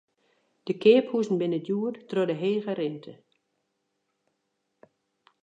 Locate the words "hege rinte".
2.41-3.13